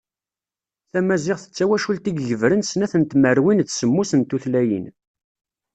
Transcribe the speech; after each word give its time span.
Tamaziɣt 0.91 1.45
d 1.49 1.53
tawacult 1.57 2.05
i 2.09 2.11
yegebren 2.13 2.63
snat 2.65 2.93
n 3.01 3.03
tmerwin 3.11 3.63
d 3.67 3.69
semmus 3.71 4.11
n 4.15 4.21
tutlayin. 4.29 4.85